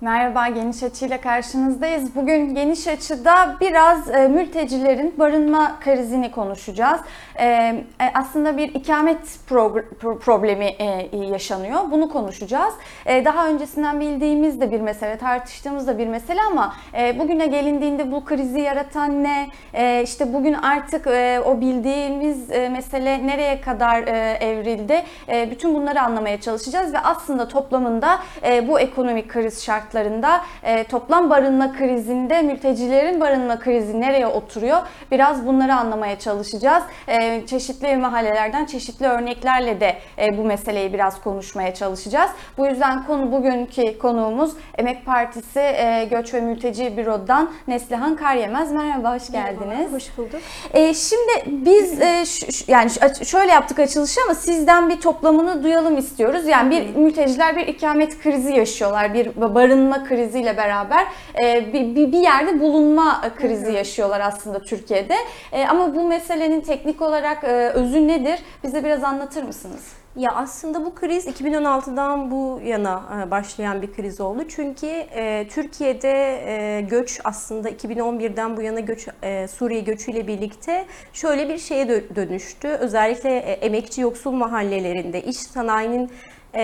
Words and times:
Merhaba, 0.00 0.48
Geniş 0.48 0.82
Açı 0.82 1.06
ile 1.06 1.20
karşınızdayız. 1.20 2.16
Bugün 2.16 2.54
Geniş 2.54 2.88
Açı'da 2.88 3.56
biraz 3.60 4.10
e, 4.10 4.28
mültecilerin 4.28 5.14
barınma 5.18 5.76
krizini 5.80 6.30
konuşacağız. 6.30 7.00
E, 7.36 7.44
e, 7.46 7.84
aslında 8.14 8.56
bir 8.56 8.74
ikamet 8.74 9.20
pro- 9.50 10.18
problemi 10.18 10.64
e, 10.64 11.16
yaşanıyor. 11.16 11.80
Bunu 11.90 12.08
konuşacağız. 12.08 12.74
E, 13.06 13.24
daha 13.24 13.48
öncesinden 13.48 14.00
bildiğimiz 14.00 14.60
de 14.60 14.72
bir 14.72 14.80
mesele, 14.80 15.18
tartıştığımız 15.18 15.86
da 15.86 15.98
bir 15.98 16.06
mesele 16.06 16.40
ama 16.42 16.74
e, 16.98 17.18
bugüne 17.18 17.46
gelindiğinde 17.46 18.12
bu 18.12 18.24
krizi 18.24 18.60
yaratan 18.60 19.24
ne? 19.24 19.46
E, 19.74 20.02
işte 20.02 20.34
bugün 20.34 20.52
artık 20.54 21.06
e, 21.06 21.40
o 21.46 21.60
bildiğimiz 21.60 22.50
e, 22.50 22.68
mesele 22.68 23.26
nereye 23.26 23.60
kadar 23.60 24.02
e, 24.02 24.38
evrildi? 24.46 25.02
E, 25.28 25.50
bütün 25.50 25.74
bunları 25.74 26.02
anlamaya 26.02 26.40
çalışacağız 26.40 26.92
ve 26.92 26.98
aslında 26.98 27.48
toplamında 27.48 28.18
e, 28.46 28.68
bu 28.68 28.80
ekonomik 28.80 29.28
kriz 29.28 29.64
şartlarında 29.88 30.40
e, 30.62 30.84
toplam 30.84 31.30
barınma 31.30 31.72
krizinde 31.72 32.42
mültecilerin 32.42 33.20
barınma 33.20 33.58
krizi 33.58 34.00
nereye 34.00 34.26
oturuyor? 34.26 34.78
Biraz 35.10 35.46
bunları 35.46 35.74
anlamaya 35.74 36.18
çalışacağız. 36.18 36.82
E, 37.08 37.46
çeşitli 37.46 37.96
mahallelerden 37.96 38.64
çeşitli 38.64 39.06
örneklerle 39.06 39.80
de 39.80 39.96
e, 40.18 40.38
bu 40.38 40.44
meseleyi 40.44 40.92
biraz 40.92 41.20
konuşmaya 41.20 41.74
çalışacağız. 41.74 42.30
Bu 42.58 42.66
yüzden 42.66 43.06
konu 43.06 43.32
bugünkü 43.32 43.98
konuğumuz 43.98 44.52
Emek 44.78 45.06
Partisi 45.06 45.60
e, 45.60 46.08
Göç 46.10 46.34
ve 46.34 46.40
Mülteci 46.40 46.96
Büro'dan 46.96 47.50
Neslihan 47.68 48.16
Karyemez. 48.16 48.72
Merhaba, 48.72 49.14
hoş 49.14 49.30
geldiniz. 49.32 49.92
Hoş 49.92 50.18
bulduk. 50.18 50.40
E, 50.72 50.94
şimdi 50.94 51.32
biz 51.46 52.00
e, 52.00 52.24
yani 52.68 52.90
şöyle 53.24 53.52
yaptık 53.52 53.78
açılışı 53.78 54.20
ama 54.24 54.34
sizden 54.34 54.88
bir 54.88 55.00
toplamını 55.00 55.62
duyalım 55.62 55.98
istiyoruz. 55.98 56.46
Yani 56.46 56.70
bir 56.70 57.00
mülteciler 57.00 57.56
bir 57.56 57.66
ikamet 57.66 58.22
krizi 58.22 58.52
yaşıyorlar. 58.52 59.14
Bir 59.14 59.40
barınma 59.78 60.04
kriziyle 60.04 60.56
beraber 60.56 61.06
e, 61.42 61.72
bir, 61.72 61.94
bir- 61.94 62.12
bir 62.12 62.18
yerde 62.20 62.60
bulunma 62.60 63.20
krizi 63.36 63.72
yaşıyorlar 63.72 64.20
aslında 64.20 64.60
Türkiye'de. 64.62 65.14
E, 65.52 65.66
ama 65.66 65.94
bu 65.94 66.08
meselenin 66.08 66.60
teknik 66.60 67.02
olarak 67.02 67.44
e, 67.44 67.46
özü 67.68 68.08
nedir? 68.08 68.38
Bize 68.64 68.84
biraz 68.84 69.04
anlatır 69.04 69.42
mısınız? 69.42 69.92
Ya 70.16 70.30
aslında 70.34 70.84
bu 70.84 70.94
kriz 70.94 71.26
2016'dan 71.26 72.30
bu 72.30 72.60
yana 72.64 73.02
e, 73.26 73.30
başlayan 73.30 73.82
bir 73.82 73.92
kriz 73.92 74.20
oldu. 74.20 74.42
Çünkü 74.48 74.86
e, 74.86 75.46
Türkiye'de 75.50 76.40
e, 76.46 76.80
göç 76.80 77.20
aslında 77.24 77.70
2011'den 77.70 78.56
bu 78.56 78.62
yana 78.62 78.80
göç 78.80 79.08
e, 79.22 79.48
Suriye 79.48 79.80
göçüyle 79.80 80.26
birlikte 80.26 80.84
şöyle 81.12 81.48
bir 81.48 81.58
şeye 81.58 81.84
dö- 81.84 82.16
dönüştü. 82.16 82.68
Özellikle 82.68 83.36
e, 83.38 83.52
emekçi 83.52 84.00
yoksul 84.00 84.32
mahallelerinde 84.32 85.22
iş 85.22 85.36
sanayinin 85.36 86.10
e, 86.54 86.62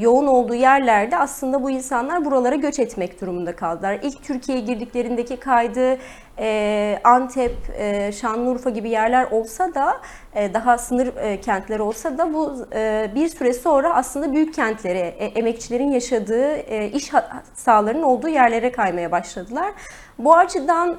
yoğun 0.00 0.26
olduğu 0.26 0.54
yerlerde 0.54 1.16
aslında 1.16 1.62
bu 1.62 1.70
insanlar 1.70 2.24
buralara 2.24 2.54
göç 2.54 2.78
etmek 2.78 3.20
durumunda 3.20 3.56
kaldılar. 3.56 3.98
İlk 4.02 4.24
Türkiye'ye 4.24 4.64
girdiklerindeki 4.64 5.36
kaydı 5.36 5.98
e, 6.38 6.98
Antep, 7.04 7.56
e, 7.78 8.12
Şanlıurfa 8.12 8.70
gibi 8.70 8.90
yerler 8.90 9.30
olsa 9.30 9.74
da 9.74 9.96
e, 10.34 10.54
daha 10.54 10.78
sınır 10.78 11.16
e, 11.16 11.40
kentler 11.40 11.78
olsa 11.78 12.18
da 12.18 12.34
bu 12.34 12.66
bir 13.14 13.28
süre 13.28 13.52
sonra 13.52 13.94
aslında 13.94 14.32
büyük 14.32 14.54
kentlere, 14.54 14.98
emekçilerin 15.34 15.90
yaşadığı, 15.90 16.56
iş 16.86 17.14
ha- 17.14 17.42
sahalarının 17.54 18.02
olduğu 18.02 18.28
yerlere 18.28 18.72
kaymaya 18.72 19.12
başladılar. 19.12 19.72
Bu 20.18 20.36
açıdan 20.36 20.96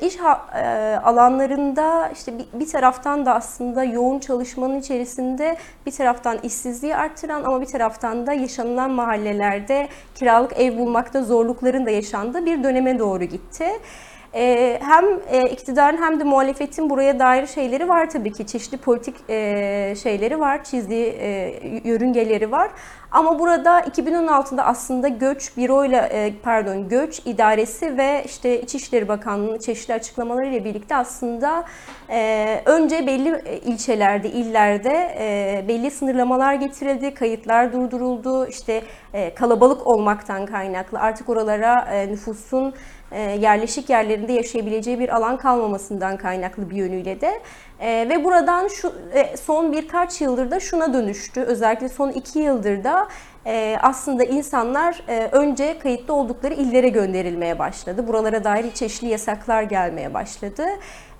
iş 0.00 0.16
alanlarında 1.04 2.08
işte 2.08 2.38
bir, 2.38 2.60
bir 2.60 2.68
taraftan 2.68 3.26
da 3.26 3.34
aslında 3.34 3.84
yoğun 3.84 4.18
çalışmanın 4.18 4.80
içerisinde 4.80 5.56
bir 5.86 5.90
taraftan 5.90 6.38
işsizliği 6.42 6.96
arttıran 6.96 7.42
ama 7.44 7.60
bir 7.60 7.66
taraftan 7.66 8.26
da 8.26 8.32
yaşanılan 8.32 8.90
mahallelerde 8.90 9.88
kiralık 10.14 10.52
ev 10.60 10.78
bulmakta 10.78 11.22
zorlukların 11.22 11.86
da 11.86 11.90
yaşandığı 11.90 12.46
bir 12.46 12.64
döneme 12.64 12.98
doğru 12.98 13.24
gitti. 13.24 13.66
Ee, 14.34 14.78
hem 14.82 15.04
e, 15.30 15.50
iktidarın 15.50 16.02
hem 16.02 16.20
de 16.20 16.24
muhalefetin 16.24 16.90
buraya 16.90 17.18
dair 17.18 17.46
şeyleri 17.46 17.88
var 17.88 18.10
tabii 18.10 18.32
ki. 18.32 18.46
Çeşitli 18.46 18.76
politik 18.78 19.16
e, 19.28 19.94
şeyleri 20.02 20.40
var, 20.40 20.64
çizdiği 20.64 21.06
e, 21.06 21.60
yörüngeleri 21.84 22.50
var. 22.52 22.70
Ama 23.10 23.38
burada 23.38 23.80
2016'da 23.80 24.64
aslında 24.64 25.08
göç 25.08 25.56
büroyla 25.56 26.06
e, 26.06 26.32
pardon 26.42 26.88
göç 26.88 27.20
idaresi 27.24 27.96
ve 27.96 28.22
işte 28.26 28.60
İçişleri 28.60 29.08
Bakanlığı'nın 29.08 29.58
çeşitli 29.58 29.94
açıklamalarıyla 29.94 30.64
birlikte 30.64 30.96
aslında 30.96 31.64
e, 32.10 32.62
önce 32.66 33.06
belli 33.06 33.42
e, 33.46 33.58
ilçelerde, 33.58 34.30
illerde 34.30 35.16
e, 35.18 35.64
belli 35.68 35.90
sınırlamalar 35.90 36.54
getirildi, 36.54 37.14
kayıtlar 37.14 37.72
durduruldu. 37.72 38.46
İşte 38.46 38.82
e, 39.14 39.34
kalabalık 39.34 39.86
olmaktan 39.86 40.46
kaynaklı 40.46 40.98
artık 40.98 41.28
oralara 41.28 41.80
e, 41.94 42.08
nüfusun 42.08 42.68
e, 42.68 42.72
yerleşik 43.18 43.90
yerlerinde 43.90 44.32
yaşayabileceği 44.32 44.98
bir 44.98 45.16
alan 45.16 45.36
kalmamasından 45.36 46.16
kaynaklı 46.16 46.70
bir 46.70 46.76
yönüyle 46.76 47.20
de 47.20 47.40
e, 47.80 48.08
ve 48.08 48.24
buradan 48.24 48.68
şu 48.68 48.92
e, 49.14 49.36
son 49.36 49.72
birkaç 49.72 50.20
yıldır 50.20 50.50
da 50.50 50.60
şuna 50.60 50.94
dönüştü. 50.94 51.40
Özellikle 51.40 51.88
son 51.88 52.10
iki 52.10 52.38
yıldır 52.38 52.84
da 52.84 53.08
e, 53.46 53.76
aslında 53.82 54.24
insanlar 54.24 55.02
e, 55.08 55.28
önce 55.32 55.78
kayıtlı 55.78 56.14
oldukları 56.14 56.54
illere 56.54 56.88
gönderilmeye 56.88 57.58
başladı. 57.58 58.08
Buralara 58.08 58.44
dair 58.44 58.72
çeşitli 58.74 59.08
yasaklar 59.08 59.62
gelmeye 59.62 60.14
başladı. 60.14 60.64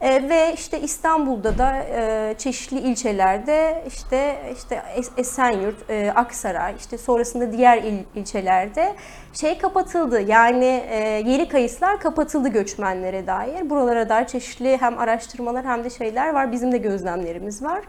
E, 0.00 0.28
ve 0.28 0.52
işte 0.54 0.80
İstanbul'da 0.80 1.58
da 1.58 1.76
e, 1.76 2.34
çeşitli 2.38 2.78
ilçelerde 2.78 3.84
işte 3.86 4.36
işte 4.56 4.82
Es- 4.96 5.20
Esenyurt, 5.20 5.90
e, 5.90 6.12
Aksaray, 6.14 6.74
işte 6.78 6.98
sonrasında 6.98 7.52
diğer 7.52 7.78
il, 7.78 7.98
ilçelerde 8.14 8.94
şey 9.34 9.58
kapatıldı. 9.58 10.20
Yani 10.20 10.84
e, 10.90 11.22
yeni 11.26 11.48
kayıtlar 11.48 12.00
kapatıldı 12.00 12.48
göçmenlere 12.48 13.26
dair. 13.26 13.70
Buralara 13.70 14.08
dair 14.08 14.26
çeşitli 14.26 14.76
hem 14.80 14.98
araştırmalar 14.98 15.64
hem 15.64 15.84
de 15.84 15.90
şeyler 15.90 16.32
var. 16.32 16.52
Bizim 16.52 16.72
de 16.72 16.78
gözlemlerimiz 16.78 17.62
var. 17.62 17.80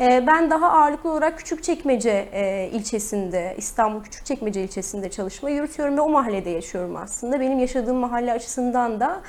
E, 0.00 0.26
Ben 0.26 0.50
daha 0.50 0.72
ağırlıklı 0.72 1.10
olarak 1.10 1.38
Küçükçekmece 1.38 2.28
e, 2.32 2.70
ilçesinde, 2.72 3.54
İstanbul 3.58 4.02
Küçükçekmece 4.02 4.62
ilçesinde 4.62 5.10
çalışma 5.10 5.50
yürütüyorum 5.50 5.96
ve 5.96 6.00
o 6.00 6.08
mahallede 6.08 6.50
yaşıyorum 6.50 6.96
aslında. 6.96 7.40
Benim 7.40 7.58
yaşadığım 7.58 7.96
mahalle 7.96 8.32
açısından 8.32 9.00
da 9.00 9.20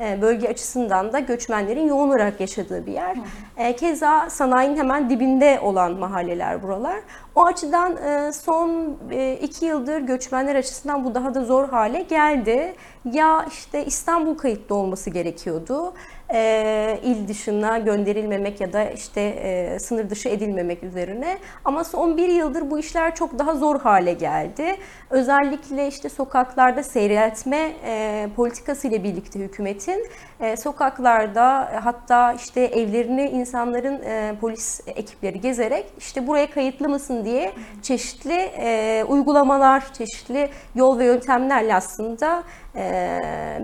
e, 0.00 0.22
bölge 0.22 0.48
açısından 0.48 1.12
da 1.12 1.18
göçmenlerin 1.18 1.88
yoğun 1.88 2.08
olarak 2.08 2.40
yaşadığı 2.40 2.86
bir 2.86 2.92
yer. 2.92 3.16
E, 3.56 3.76
Keza 3.76 4.30
sanayinin 4.30 4.76
hemen 4.76 5.10
dibinde 5.10 5.60
olan 5.62 5.92
mahalleler 5.92 6.62
buralar. 6.62 6.96
O 7.34 7.44
açıdan 7.44 7.96
son 8.30 8.96
iki 9.42 9.64
yıldır 9.64 10.00
göçmenler 10.00 10.54
açısından 10.54 11.04
bu 11.04 11.14
daha 11.14 11.34
da 11.34 11.44
zor 11.44 11.68
hale 11.68 12.02
geldi. 12.02 12.74
Ya 13.04 13.46
işte 13.50 13.84
İstanbul 13.84 14.34
kayıtlı 14.34 14.74
olması 14.74 15.10
gerekiyordu. 15.10 15.92
E, 16.34 17.00
il 17.02 17.28
dışına 17.28 17.78
gönderilmemek 17.78 18.60
ya 18.60 18.72
da 18.72 18.84
işte 18.84 19.20
e, 19.20 19.78
sınır 19.78 20.10
dışı 20.10 20.28
edilmemek 20.28 20.82
üzerine. 20.82 21.38
Ama 21.64 21.84
son 21.84 22.16
bir 22.16 22.28
yıldır 22.28 22.70
bu 22.70 22.78
işler 22.78 23.14
çok 23.14 23.38
daha 23.38 23.54
zor 23.54 23.80
hale 23.80 24.12
geldi. 24.12 24.76
Özellikle 25.10 25.88
işte 25.88 26.08
sokaklarda 26.08 26.82
seyreltme 26.82 27.72
e, 27.84 28.28
politikası 28.36 28.88
ile 28.88 29.04
birlikte 29.04 29.38
hükümetin 29.38 30.06
e, 30.40 30.56
sokaklarda 30.56 31.70
e, 31.74 31.76
hatta 31.76 32.32
işte 32.32 32.60
evlerini 32.60 33.24
insanların 33.24 34.02
e, 34.02 34.34
polis 34.40 34.80
ekipleri 34.86 35.40
gezerek 35.40 35.86
işte 35.98 36.26
buraya 36.26 36.50
kayıtlı 36.50 36.88
mısın 36.88 37.24
diye 37.24 37.52
çeşitli 37.82 38.50
e, 38.58 39.04
uygulamalar, 39.08 39.92
çeşitli 39.92 40.48
yol 40.74 40.98
ve 40.98 41.04
yöntemlerle 41.04 41.74
aslında 41.74 42.42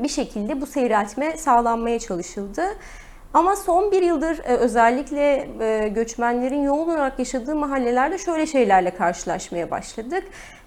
bir 0.03 0.09
şekilde 0.09 0.61
bu 0.61 0.67
seyreltme 0.67 1.37
sağlanmaya 1.37 1.99
çalışıldı. 1.99 2.63
Ama 3.35 3.57
son 3.57 3.93
bir 3.93 4.03
yıldır 4.03 4.39
e, 4.39 4.57
özellikle 4.57 5.49
e, 5.61 5.89
göçmenlerin 5.89 6.63
yoğun 6.63 6.89
olarak 6.89 7.19
yaşadığı 7.19 7.55
mahallelerde 7.55 8.19
şöyle 8.19 8.47
şeylerle 8.47 8.91
karşılaşmaya 8.91 9.71
başladık. 9.71 10.25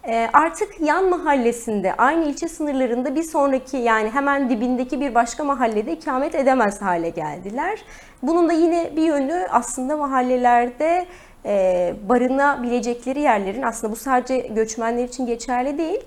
E, 0.07 0.29
Artık 0.33 0.81
yan 0.81 1.09
mahallesinde, 1.09 1.93
aynı 1.93 2.25
ilçe 2.25 2.47
sınırlarında 2.47 3.15
bir 3.15 3.23
sonraki 3.23 3.77
yani 3.77 4.09
hemen 4.09 4.49
dibindeki 4.49 5.01
bir 5.01 5.15
başka 5.15 5.43
mahallede 5.43 5.91
ikamet 5.91 6.35
edemez 6.35 6.81
hale 6.81 7.09
geldiler. 7.09 7.79
Bunun 8.23 8.49
da 8.49 8.53
yine 8.53 8.95
bir 8.95 9.03
yönü 9.03 9.47
aslında 9.51 9.97
mahallelerde 9.97 11.05
barınabilecekleri 12.09 13.19
yerlerin 13.19 13.61
aslında 13.61 13.93
bu 13.93 13.95
sadece 13.95 14.37
göçmenler 14.37 15.03
için 15.03 15.25
geçerli 15.25 15.77
değil. 15.77 15.99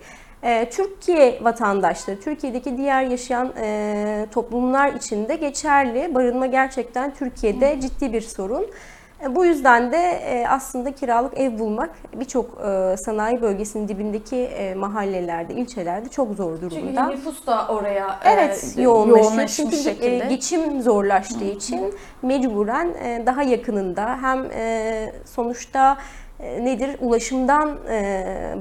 E, 0.42 0.70
Türkiye 0.70 1.38
vatandaşları, 1.42 2.20
Türkiye'deki 2.20 2.76
diğer 2.76 3.02
yaşayan 3.02 3.52
e, 3.60 4.26
toplumlar 4.32 4.92
için 4.92 5.28
de 5.28 5.36
geçerli. 5.36 6.14
Barınma 6.14 6.46
gerçekten 6.46 7.14
Türkiye'de 7.14 7.80
ciddi 7.80 8.12
bir 8.12 8.20
sorun. 8.20 8.66
E, 9.24 9.36
Bu 9.36 9.44
yüzden 9.46 9.92
de 9.92 9.96
e, 9.96 10.46
aslında 10.48 10.92
kiralık 10.92 11.38
ev 11.40 11.58
bulmak 11.58 11.90
birçok 12.14 12.46
e, 12.60 12.96
sanayi 12.96 13.42
bölgesinin 13.42 13.88
dibindeki 13.88 14.36
e, 14.36 14.74
mahallelerde, 14.74 15.54
ilçelerde 15.54 16.08
çok 16.08 16.34
zor 16.34 16.58
Çünkü 16.60 16.74
durumda. 16.76 17.06
nüfus 17.06 17.46
da 17.46 17.66
oraya 17.68 18.06
e, 18.24 18.30
Evet 18.30 18.74
yoğunlaşıyor. 18.78 19.18
yoğunlaşmış 19.18 19.56
Çünkü 19.56 19.76
şekilde. 19.76 20.24
e, 20.24 20.28
geçim 20.28 20.82
zorlaştığı 20.82 21.44
için 21.44 21.94
mecburen 22.22 22.88
e, 23.04 23.22
daha 23.26 23.42
yakınında 23.42 24.18
hem 24.22 24.44
e, 24.54 25.12
sonuçta 25.24 25.92
e, 25.92 25.96
nedir 26.42 26.96
ulaşımdan 27.00 27.78
e, 27.88 27.94
e, 27.96 28.56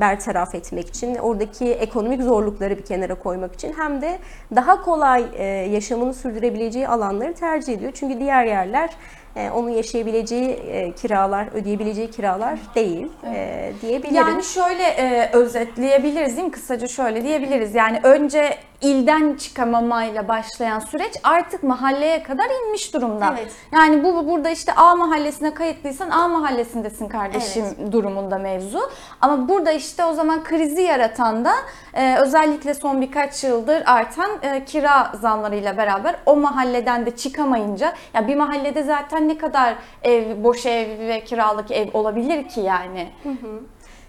bertaraf 0.00 0.54
etmek 0.54 0.88
için 0.88 1.14
oradaki 1.14 1.72
ekonomik 1.72 2.22
zorlukları 2.22 2.78
bir 2.78 2.84
kenara 2.84 3.14
koymak 3.14 3.54
için 3.54 3.74
hem 3.76 4.02
de 4.02 4.18
daha 4.54 4.82
kolay 4.82 5.24
e, 5.36 5.44
yaşamını 5.44 6.14
sürdürebileceği 6.14 6.88
alanları 6.88 7.34
tercih 7.34 7.72
ediyor. 7.72 7.92
Çünkü 7.94 8.20
diğer 8.20 8.44
yerler 8.44 8.90
e, 9.36 9.50
onun 9.50 9.70
yaşayabileceği 9.70 10.50
e, 10.50 10.92
kiralar, 10.92 11.48
ödeyebileceği 11.54 12.10
kiralar 12.10 12.58
değil 12.74 13.08
e, 13.34 13.72
diyebilirim. 13.82 14.14
Yani 14.14 14.44
şöyle 14.44 14.82
e, 14.82 15.30
özetleyebiliriz 15.32 16.36
değil 16.36 16.46
mi? 16.46 16.52
Kısaca 16.52 16.88
şöyle 16.88 17.22
diyebiliriz. 17.24 17.74
Yani 17.74 18.00
önce 18.02 18.58
ilden 18.80 19.34
çıkamamayla 19.34 20.28
başlayan 20.28 20.78
süreç 20.78 21.12
artık 21.22 21.62
mahalleye 21.62 22.22
kadar 22.22 22.46
inmiş 22.50 22.94
durumda. 22.94 23.34
Evet. 23.38 23.52
Yani 23.72 24.04
bu 24.04 24.28
burada 24.28 24.50
işte 24.50 24.72
A 24.72 24.96
mahallesine 24.96 25.54
kayıtlıysan 25.54 26.10
A 26.10 26.28
mahallesindesin 26.28 27.08
kardeşim 27.08 27.64
durumunda 27.92 28.38
mevzu. 28.38 28.90
Ama 29.20 29.48
burada 29.48 29.72
işte 29.72 30.04
o 30.04 30.12
zaman 30.12 30.44
krizi 30.44 30.82
yaratan 30.82 31.44
da 31.44 31.52
e, 31.94 32.16
özellikle 32.16 32.74
son 32.74 33.00
birkaç 33.00 33.44
yıldır 33.44 33.82
artan 33.86 34.30
e, 34.42 34.64
kira 34.64 35.12
zamlarıyla 35.20 35.76
beraber 35.76 36.16
o 36.26 36.36
mahalleden 36.36 37.06
de 37.06 37.16
çıkamayınca 37.16 37.92
ya 38.14 38.28
bir 38.28 38.36
mahallede 38.36 38.82
zaten 38.82 39.28
ne 39.28 39.38
kadar 39.38 39.74
ev 40.02 40.44
boş 40.44 40.66
ev 40.66 40.98
ve 40.98 41.24
kiralık 41.24 41.70
ev 41.70 41.88
olabilir 41.92 42.48
ki 42.48 42.60
yani? 42.60 43.08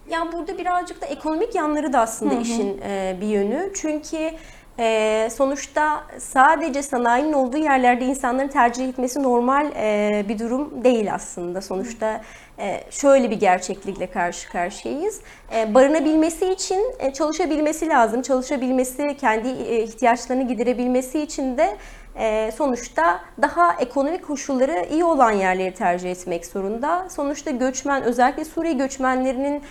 Ya 0.09 0.31
burada 0.33 0.57
birazcık 0.57 1.01
da 1.01 1.05
ekonomik 1.05 1.55
yanları 1.55 1.93
da 1.93 1.99
aslında 1.99 2.33
işin 2.33 2.81
e, 2.83 3.17
bir 3.21 3.27
yönü. 3.27 3.71
Çünkü 3.75 4.31
e, 4.79 5.29
sonuçta 5.35 6.03
sadece 6.19 6.83
sanayinin 6.83 7.33
olduğu 7.33 7.57
yerlerde 7.57 8.05
insanların 8.05 8.47
tercih 8.47 8.89
etmesi 8.89 9.23
normal 9.23 9.71
e, 9.75 10.25
bir 10.29 10.39
durum 10.39 10.83
değil 10.83 11.13
aslında. 11.13 11.61
Sonuçta 11.61 12.21
e, 12.59 12.83
şöyle 12.89 13.31
bir 13.31 13.39
gerçeklikle 13.39 14.07
karşı 14.07 14.49
karşıyayız. 14.49 15.21
E, 15.55 15.73
barınabilmesi 15.73 16.51
için 16.51 16.81
e, 16.99 17.13
çalışabilmesi 17.13 17.89
lazım. 17.89 18.21
Çalışabilmesi, 18.21 19.17
kendi 19.19 19.47
e, 19.47 19.83
ihtiyaçlarını 19.83 20.47
giderebilmesi 20.47 21.19
için 21.19 21.57
de 21.57 21.77
e, 22.19 22.51
sonuçta 22.57 23.19
daha 23.41 23.73
ekonomik 23.73 24.27
koşulları 24.27 24.85
iyi 24.91 25.03
olan 25.03 25.31
yerleri 25.31 25.73
tercih 25.73 26.11
etmek 26.11 26.45
zorunda. 26.45 27.09
Sonuçta 27.09 27.51
göçmen, 27.51 28.03
özellikle 28.03 28.45
Suriye 28.45 28.73
göçmenlerinin 28.73 29.63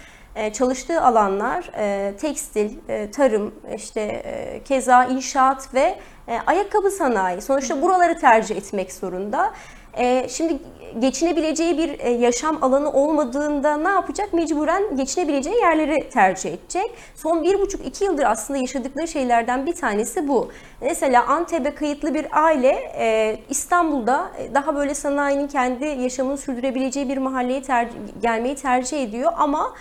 çalıştığı 0.53 1.03
alanlar 1.03 1.71
e, 1.77 2.17
tekstil, 2.17 2.71
e, 2.89 3.11
tarım, 3.11 3.55
işte 3.77 4.01
e, 4.01 4.63
keza 4.65 5.05
inşaat 5.05 5.75
ve 5.75 5.99
e, 6.29 6.39
ayakkabı 6.47 6.91
sanayi. 6.91 7.43
Sonuçta 7.43 7.83
buraları 7.83 8.19
tercih 8.19 8.57
etmek 8.57 8.93
zorunda. 8.93 9.53
E, 9.97 10.27
Şimdi 10.29 10.59
geçinebileceği 10.99 11.79
bir 11.79 11.99
e, 12.01 12.11
yaşam 12.11 12.65
alanı 12.65 12.93
olmadığında 12.93 13.77
ne 13.77 13.89
yapacak? 13.89 14.33
Mecburen 14.33 14.97
geçinebileceği 14.97 15.57
yerleri 15.57 16.09
tercih 16.09 16.51
edecek. 16.53 16.91
Son 17.15 17.43
bir 17.45 17.61
buçuk 17.61 17.87
iki 17.87 18.05
yıldır 18.05 18.25
aslında 18.25 18.59
yaşadıkları 18.61 19.09
şeylerden 19.09 19.67
bir 19.67 19.73
tanesi 19.75 20.29
bu. 20.29 20.51
Mesela 20.81 21.27
Antep'e 21.27 21.75
kayıtlı 21.75 22.15
bir 22.15 22.27
aile 22.45 22.93
e, 22.99 23.37
İstanbul'da 23.51 24.31
e, 24.39 24.55
daha 24.55 24.77
böyle 24.77 24.95
sanayinin 24.95 25.49
kendi 25.49 25.85
yaşamını 25.87 26.39
sürdürebileceği 26.39 27.09
bir 27.09 27.19
mahalleye 27.19 27.63
ter- 27.63 27.89
gelmeyi 28.23 28.55
tercih 28.55 29.03
ediyor 29.03 29.33
ama 29.39 29.75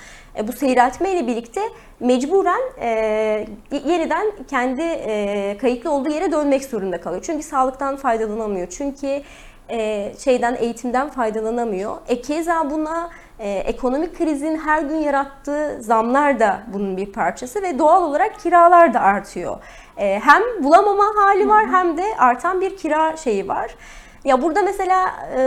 bu 0.47 0.51
seyreltmeyle 0.53 1.27
birlikte 1.27 1.61
mecburen 1.99 2.61
e, 2.81 2.89
yeniden 3.85 4.25
kendi 4.49 4.81
e, 4.81 5.57
kayıtlı 5.61 5.91
olduğu 5.91 6.09
yere 6.09 6.31
dönmek 6.31 6.63
zorunda 6.65 7.01
kalıyor. 7.01 7.23
Çünkü 7.25 7.43
sağlıktan 7.43 7.95
faydalanamıyor. 7.97 8.67
Çünkü 8.69 9.21
e, 9.69 10.11
şeyden 10.19 10.55
eğitimden 10.59 11.09
faydalanamıyor. 11.09 11.97
E 12.07 12.21
keza 12.21 12.69
buna 12.69 13.09
e, 13.39 13.49
ekonomik 13.49 14.17
krizin 14.17 14.57
her 14.57 14.81
gün 14.81 14.97
yarattığı 14.97 15.77
zamlar 15.81 16.39
da 16.39 16.59
bunun 16.73 16.97
bir 16.97 17.11
parçası 17.11 17.61
ve 17.61 17.79
doğal 17.79 18.03
olarak 18.03 18.39
kiralar 18.39 18.93
da 18.93 18.99
artıyor. 18.99 19.57
E, 19.97 20.19
hem 20.23 20.63
bulamama 20.63 21.05
hali 21.15 21.47
var 21.47 21.67
hem 21.67 21.97
de 21.97 22.03
artan 22.17 22.61
bir 22.61 22.77
kira 22.77 23.17
şeyi 23.17 23.47
var. 23.47 23.75
Ya 24.23 24.41
burada 24.41 24.61
mesela 24.61 25.11
e, 25.37 25.41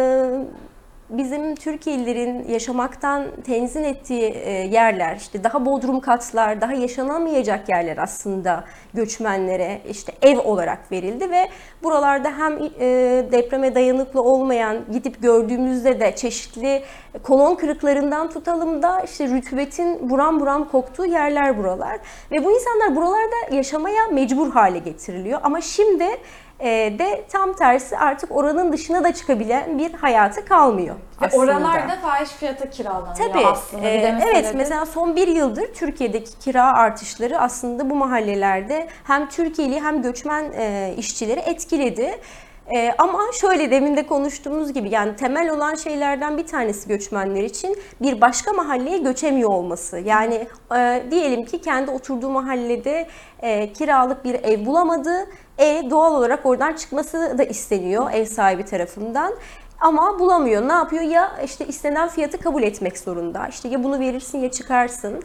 bizim 1.10 1.55
Türkiye'lilerin 1.55 2.49
yaşamaktan 2.49 3.25
tenzin 3.46 3.84
ettiği 3.84 4.25
e, 4.25 4.50
yerler, 4.50 5.16
işte 5.16 5.44
daha 5.44 5.66
bodrum 5.66 6.00
katlar, 6.00 6.60
daha 6.60 6.72
yaşanamayacak 6.72 7.69
yerler 7.69 7.96
aslında 7.96 8.64
göçmenlere 8.94 9.81
işte 9.90 10.12
ev 10.22 10.38
olarak 10.38 10.93
verildi 10.93 11.31
ve 11.31 11.49
buralarda 11.82 12.38
hem 12.38 12.58
e, 12.81 12.88
depreme 13.32 13.75
dayanıklı 13.75 14.22
olmayan 14.22 14.76
gidip 14.93 15.22
gördüğümüzde 15.22 16.00
de 16.00 16.16
çeşitli 16.16 16.82
kolon 17.22 17.54
kırıklarından 17.54 18.31
tutalım 18.31 18.82
da 18.82 19.00
işte 19.00 19.28
rütübetin 19.28 20.11
buram 20.11 20.40
buram 20.40 20.69
koktuğu 20.69 21.06
yerler 21.06 21.58
buralar. 21.58 21.99
Ve 22.31 22.44
bu 22.44 22.52
insanlar 22.52 22.96
buralarda 22.96 23.56
yaşamaya 23.56 24.06
mecbur 24.12 24.50
hale 24.50 24.78
getiriliyor. 24.78 25.40
Ama 25.43 25.61
şimdi 25.61 26.04
de 26.99 27.25
tam 27.32 27.52
tersi 27.52 27.99
artık 27.99 28.37
oranın 28.37 28.72
dışına 28.72 29.05
da 29.05 29.14
çıkabilen 29.14 29.78
bir 29.78 29.94
hayatı 29.94 30.44
kalmıyor. 30.44 30.94
Ve 31.22 31.26
aslında. 31.26 31.43
oralarda 31.43 31.96
fahiş 32.02 32.31
fiyata 32.31 32.70
kiralanıyor 32.70 33.14
Tabii. 33.32 33.46
aslında. 33.46 33.82
Bir 33.82 33.88
e, 33.88 34.02
de 34.02 34.12
mesele 34.12 34.31
evet 34.31 34.44
de- 34.44 34.56
mesela 34.56 34.87
son 34.87 35.16
bir 35.16 35.28
yıldır 35.28 35.75
Türkiye'deki 35.75 36.38
kira 36.38 36.72
artışları 36.72 37.40
aslında 37.40 37.90
bu 37.90 37.94
mahallelerde 37.94 38.88
hem 39.05 39.28
Türkiye'li 39.28 39.81
hem 39.81 40.02
göçmen 40.02 40.52
e, 40.56 40.94
işçileri 40.96 41.40
etkiledi. 41.40 42.19
E, 42.74 42.94
ama 42.98 43.20
şöyle 43.40 43.70
demin 43.70 43.96
de 43.96 44.06
konuştuğumuz 44.06 44.72
gibi 44.72 44.90
yani 44.90 45.16
temel 45.16 45.50
olan 45.50 45.74
şeylerden 45.74 46.38
bir 46.38 46.46
tanesi 46.46 46.88
göçmenler 46.88 47.42
için 47.42 47.76
bir 48.02 48.20
başka 48.20 48.52
mahalleye 48.52 48.98
göçemiyor 48.98 49.50
olması. 49.50 49.98
Yani 49.98 50.46
e, 50.76 51.02
diyelim 51.10 51.44
ki 51.44 51.60
kendi 51.60 51.90
oturduğu 51.90 52.30
mahallede 52.30 53.08
e, 53.42 53.72
kiralık 53.72 54.24
bir 54.24 54.34
ev 54.34 54.66
bulamadı. 54.66 55.26
E 55.58 55.90
doğal 55.90 56.14
olarak 56.14 56.46
oradan 56.46 56.72
çıkması 56.72 57.38
da 57.38 57.44
isteniyor 57.44 58.10
ev 58.12 58.24
sahibi 58.24 58.64
tarafından. 58.64 59.34
Ama 59.80 60.18
bulamıyor. 60.18 60.68
Ne 60.68 60.72
yapıyor? 60.72 61.02
Ya 61.02 61.32
işte 61.44 61.66
istenen 61.66 62.08
fiyatı 62.08 62.38
kabul 62.38 62.62
etmek 62.62 62.98
zorunda. 62.98 63.48
İşte 63.48 63.68
ya 63.68 63.84
bunu 63.84 64.00
verirsin 64.00 64.38
ya 64.38 64.50
çıkarsın. 64.50 65.22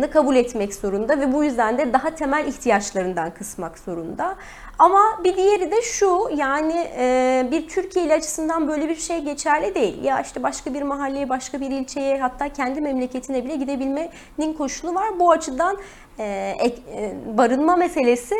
Ne 0.00 0.10
kabul 0.10 0.36
etmek 0.36 0.74
zorunda 0.74 1.20
ve 1.20 1.32
bu 1.32 1.44
yüzden 1.44 1.78
de 1.78 1.92
daha 1.92 2.14
temel 2.14 2.46
ihtiyaçlarından 2.46 3.34
kısmak 3.34 3.78
zorunda. 3.78 4.36
Ama 4.78 5.00
bir 5.24 5.36
diğeri 5.36 5.70
de 5.70 5.82
şu 5.82 6.28
yani 6.36 6.90
e, 6.96 7.46
bir 7.50 7.68
Türkiye'li 7.68 8.12
açısından 8.12 8.68
böyle 8.68 8.88
bir 8.88 8.96
şey 8.96 9.18
geçerli 9.18 9.74
değil. 9.74 10.04
Ya 10.04 10.20
işte 10.20 10.42
başka 10.42 10.74
bir 10.74 10.82
mahalleye, 10.82 11.28
başka 11.28 11.60
bir 11.60 11.70
ilçeye 11.70 12.18
hatta 12.18 12.48
kendi 12.48 12.80
memleketine 12.80 13.44
bile 13.44 13.56
gidebilmenin 13.56 14.54
koşulu 14.58 14.94
var. 14.94 15.20
Bu 15.20 15.30
açıdan 15.30 15.78
e, 16.18 16.24
e, 16.24 17.14
barınma 17.38 17.76
meselesi 17.76 18.34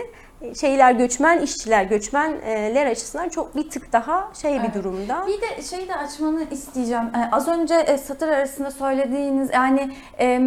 şeyler 0.60 0.92
göçmen 0.92 1.38
işçiler, 1.40 1.84
göçmenler 1.84 2.86
açısından 2.86 3.28
çok 3.28 3.56
bir 3.56 3.70
tık 3.70 3.92
daha 3.92 4.28
şey 4.42 4.56
Evet. 4.56 4.68
bir 4.68 4.74
durumda. 4.82 5.24
Bir 5.26 5.40
de 5.40 5.62
şeyi 5.62 5.88
de 5.88 5.96
açmanı 5.96 6.42
isteyeceğim. 6.50 7.04
Ee, 7.04 7.28
az 7.32 7.48
önce 7.48 7.74
e, 7.74 7.98
satır 7.98 8.28
arasında 8.28 8.70
söylediğiniz 8.70 9.50
yani 9.54 9.90
e, 10.20 10.40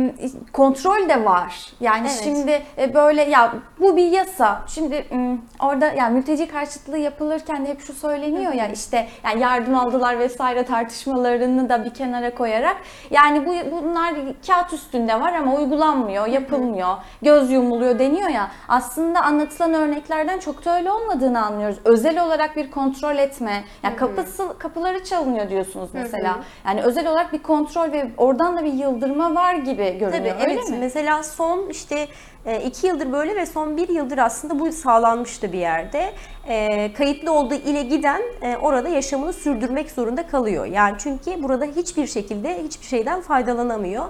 kontrol 0.53 1.09
de 1.09 1.25
var. 1.25 1.71
Yani 1.79 2.07
Evet. 2.07 2.21
şimdi 2.23 2.61
e, 2.77 2.93
böyle 2.93 3.21
ya 3.23 3.53
bu 3.79 3.97
bir 3.97 4.07
yasa. 4.07 4.61
Şimdi 4.67 5.05
m, 5.11 5.37
orada 5.59 5.87
yani 5.87 6.13
mülteci 6.15 6.47
karşıtlığı 6.47 6.97
yapılırken 6.97 7.65
de 7.65 7.69
hep 7.69 7.81
şu 7.81 7.93
söyleniyor 7.93 8.53
ya 8.53 8.67
işte 8.67 9.07
yani 9.23 9.41
yardım 9.41 9.75
aldılar 9.75 10.19
vesaire 10.19 10.63
tartışmalarını 10.65 11.69
da 11.69 11.85
bir 11.85 11.93
kenara 11.93 12.35
koyarak 12.35 12.77
yani 13.11 13.45
bu 13.45 13.71
bunlar 13.71 14.13
kağıt 14.47 14.73
üstünde 14.73 15.19
var 15.21 15.33
ama 15.33 15.55
uygulanmıyor, 15.55 16.27
yapılmıyor, 16.27 16.95
göz 17.21 17.51
yumuluyor 17.51 17.99
deniyor 17.99 18.29
ya. 18.29 18.51
Aslında 18.67 19.21
anlatılan 19.21 19.73
örneklerden 19.87 20.39
çok 20.39 20.65
da 20.65 20.77
öyle 20.77 20.91
olmadığını 20.91 21.45
anlıyoruz. 21.45 21.77
Özel 21.85 22.25
olarak 22.25 22.55
bir 22.55 22.71
kontrol 22.71 23.17
etme, 23.17 23.63
yani 23.83 23.95
kapısı 23.95 24.57
kapıları 24.57 25.03
çalınıyor 25.03 25.49
diyorsunuz 25.49 25.89
mesela. 25.93 26.39
Yani 26.65 26.81
özel 26.81 27.07
olarak 27.07 27.33
bir 27.33 27.39
kontrol 27.39 27.91
ve 27.91 28.11
oradan 28.17 28.57
da 28.57 28.63
bir 28.63 28.73
yıldırma 28.73 29.35
var 29.35 29.53
gibi 29.53 29.97
görünüyor. 29.97 30.11
Tabii 30.11 30.43
öyle 30.43 30.53
evet 30.53 30.69
mi? 30.69 30.77
mesela 30.79 31.23
son 31.23 31.69
işte 31.69 32.07
e, 32.45 32.61
iki 32.61 32.87
yıldır 32.87 33.11
böyle 33.11 33.35
ve 33.35 33.45
son 33.45 33.77
bir 33.77 33.89
yıldır 33.89 34.17
aslında 34.17 34.59
bu 34.59 34.71
sağlanmıştı 34.71 35.53
bir 35.53 35.57
yerde. 35.57 36.13
E, 36.47 36.93
kayıtlı 36.93 37.31
olduğu 37.31 37.53
ile 37.53 37.83
giden 37.83 38.21
e, 38.41 38.57
orada 38.57 38.89
yaşamını 38.89 39.33
sürdürmek 39.33 39.91
zorunda 39.91 40.27
kalıyor. 40.27 40.65
Yani 40.65 40.95
çünkü 40.99 41.43
burada 41.43 41.65
hiçbir 41.65 42.07
şekilde 42.07 42.63
hiçbir 42.63 42.85
şeyden 42.85 43.21
faydalanamıyor. 43.21 44.05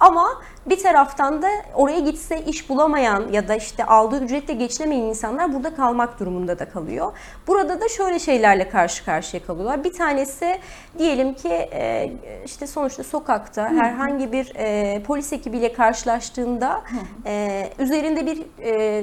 Ama 0.00 0.42
bir 0.66 0.78
taraftan 0.78 1.42
da 1.42 1.48
oraya 1.74 2.00
gitse 2.00 2.44
iş 2.44 2.68
bulamayan 2.68 3.28
ya 3.32 3.48
da 3.48 3.54
işte 3.54 3.84
aldığı 3.84 4.24
ücretle 4.24 4.54
geçinemeyen 4.54 5.02
insanlar 5.02 5.54
burada 5.54 5.74
kalmak 5.74 6.20
durumunda 6.20 6.58
da 6.58 6.68
kalıyor. 6.68 7.12
Burada 7.46 7.80
da 7.80 7.88
şöyle 7.88 8.18
şeylerle 8.18 8.68
karşı 8.68 9.04
karşıya 9.04 9.44
kalıyorlar. 9.44 9.84
Bir 9.84 9.92
tanesi 9.92 10.58
diyelim 10.98 11.34
ki 11.34 11.48
e, 11.48 12.12
işte 12.44 12.66
sonuçta 12.66 13.04
sokakta 13.04 13.68
herhangi 13.68 14.32
bir 14.32 14.52
e, 14.56 15.02
polis 15.02 15.32
ekibiyle 15.32 15.72
karşılaştığında 15.72 16.82
e, 17.26 17.68
üzerinde 17.78 18.26
bir 18.26 18.42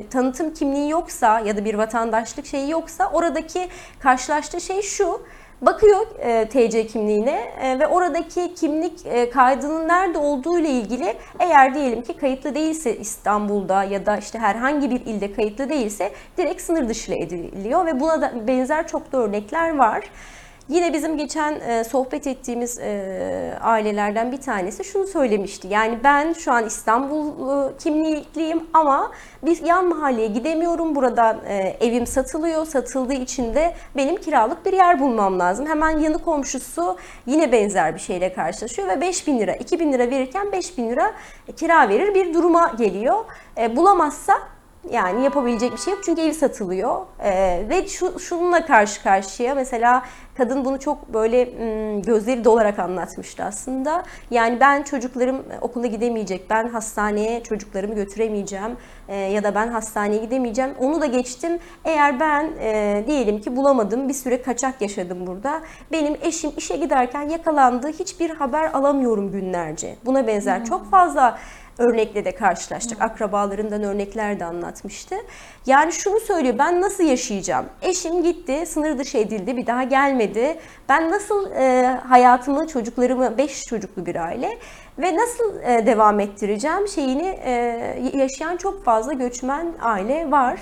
tanıtım 0.09 0.53
kimliği 0.53 0.89
yoksa 0.89 1.39
ya 1.39 1.57
da 1.57 1.65
bir 1.65 1.73
vatandaşlık 1.73 2.45
şeyi 2.45 2.71
yoksa 2.71 3.09
oradaki 3.11 3.67
karşılaştığı 3.99 4.61
şey 4.61 4.81
şu. 4.81 5.21
Bakıyor 5.61 6.05
e, 6.19 6.49
TC 6.49 6.87
kimliğine 6.87 7.51
e, 7.61 7.79
ve 7.79 7.87
oradaki 7.87 8.53
kimlik 8.55 9.05
e, 9.05 9.29
kaydının 9.29 9.87
nerede 9.87 10.17
olduğu 10.17 10.59
ile 10.59 10.69
ilgili 10.69 11.13
eğer 11.39 11.75
diyelim 11.75 12.01
ki 12.01 12.17
kayıtlı 12.17 12.55
değilse 12.55 12.97
İstanbul'da 12.97 13.83
ya 13.83 14.05
da 14.05 14.17
işte 14.17 14.39
herhangi 14.39 14.91
bir 14.91 15.05
ilde 15.05 15.33
kayıtlı 15.33 15.69
değilse 15.69 16.11
direkt 16.37 16.61
sınır 16.61 16.89
dışı 16.89 17.13
ediliyor 17.13 17.85
ve 17.85 17.99
buna 17.99 18.21
da 18.21 18.47
benzer 18.47 18.87
çok 18.87 19.11
da 19.11 19.17
örnekler 19.17 19.75
var. 19.75 20.09
Yine 20.69 20.93
bizim 20.93 21.17
geçen 21.17 21.59
e, 21.59 21.83
sohbet 21.83 22.27
ettiğimiz 22.27 22.79
e, 22.79 23.57
ailelerden 23.61 24.31
bir 24.31 24.41
tanesi 24.41 24.83
şunu 24.83 25.07
söylemişti. 25.07 25.67
Yani 25.67 25.99
ben 26.03 26.33
şu 26.33 26.51
an 26.51 26.65
İstanbul 26.65 27.27
e, 27.27 27.77
kimlikliyim 27.77 28.63
ama 28.73 29.11
bir 29.43 29.61
yan 29.65 29.85
mahalleye 29.85 30.27
gidemiyorum. 30.27 30.95
Buradan 30.95 31.37
e, 31.47 31.77
evim 31.81 32.07
satılıyor. 32.07 32.65
Satıldığı 32.65 33.13
için 33.13 33.55
de 33.55 33.73
benim 33.95 34.15
kiralık 34.15 34.65
bir 34.65 34.73
yer 34.73 34.99
bulmam 34.99 35.39
lazım. 35.39 35.65
Hemen 35.65 35.99
yanı 35.99 36.17
komşusu 36.17 36.97
yine 37.25 37.51
benzer 37.51 37.95
bir 37.95 37.99
şeyle 37.99 38.33
karşılaşıyor 38.33 38.87
ve 38.87 39.01
5000 39.01 39.39
lira, 39.39 39.55
2000 39.55 39.93
lira 39.93 40.09
verirken 40.09 40.51
5000 40.51 40.89
lira 40.89 41.13
kira 41.55 41.89
verir 41.89 42.13
bir 42.15 42.33
duruma 42.33 42.73
geliyor. 42.77 43.25
E, 43.57 43.75
bulamazsa 43.75 44.33
yani 44.91 45.23
yapabilecek 45.23 45.71
bir 45.71 45.77
şey 45.77 45.93
yok 45.93 46.03
çünkü 46.05 46.21
ev 46.21 46.31
satılıyor 46.31 47.05
Ee, 47.23 47.63
ve 47.69 47.87
şu, 47.87 48.19
şununla 48.19 48.65
karşı 48.65 49.03
karşıya 49.03 49.55
mesela 49.55 50.03
kadın 50.37 50.65
bunu 50.65 50.79
çok 50.79 51.13
böyle 51.13 51.45
mm, 51.45 52.01
gözleri 52.01 52.43
dolarak 52.45 52.79
anlatmıştı 52.79 53.43
aslında. 53.43 54.03
Yani 54.31 54.59
ben 54.59 54.83
çocuklarım 54.83 55.43
okula 55.61 55.87
gidemeyecek, 55.87 56.49
ben 56.49 56.67
hastaneye 56.69 57.43
çocuklarımı 57.43 57.95
götüremeyeceğim 57.95 58.77
e, 59.07 59.15
ya 59.15 59.43
da 59.43 59.55
ben 59.55 59.67
hastaneye 59.67 60.17
gidemeyeceğim. 60.17 60.71
Onu 60.79 61.01
da 61.01 61.05
geçtim. 61.05 61.59
Eğer 61.85 62.19
ben 62.19 62.51
e, 62.61 63.03
diyelim 63.07 63.41
ki 63.41 63.55
bulamadım, 63.55 64.09
bir 64.09 64.13
süre 64.13 64.41
kaçak 64.41 64.81
yaşadım 64.81 65.27
burada. 65.27 65.61
Benim 65.91 66.17
eşim 66.21 66.51
işe 66.57 66.77
giderken 66.77 67.29
yakalandı, 67.29 67.87
hiçbir 67.87 68.29
haber 68.29 68.73
alamıyorum 68.73 69.31
günlerce. 69.31 69.95
Buna 70.05 70.27
benzer 70.27 70.65
çok 70.65 70.91
fazla 70.91 71.37
örnekle 71.79 72.25
de 72.25 72.35
karşılaştık. 72.35 73.01
Akrabalarından 73.01 73.83
örnekler 73.83 74.39
de 74.39 74.45
anlatmıştı. 74.45 75.15
Yani 75.65 75.93
şunu 75.93 76.19
söylüyor, 76.19 76.55
ben 76.59 76.81
nasıl 76.81 77.03
yaşayacağım? 77.03 77.65
Eşim 77.81 78.23
gitti, 78.23 78.65
sınır 78.65 78.97
dışı 78.97 79.17
edildi, 79.17 79.57
bir 79.57 79.67
daha 79.67 79.83
gelmedi. 79.83 80.59
Ben 80.89 81.11
nasıl 81.11 81.51
e, 81.51 81.85
hayatımı, 82.07 82.67
çocuklarımı, 82.67 83.37
beş 83.37 83.63
çocuklu 83.63 84.05
bir 84.05 84.15
aile 84.15 84.57
ve 84.97 85.15
nasıl 85.15 85.59
e, 85.61 85.85
devam 85.85 86.19
ettireceğim 86.19 86.87
şeyini 86.87 87.27
e, 87.27 87.51
yaşayan 88.13 88.57
çok 88.57 88.85
fazla 88.85 89.13
göçmen 89.13 89.73
aile 89.81 90.31
var. 90.31 90.59